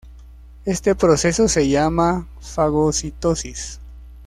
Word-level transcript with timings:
Este 0.65 0.95
proceso 0.95 1.47
se 1.47 1.69
llama 1.69 2.25
fagocitosis. 2.39 3.79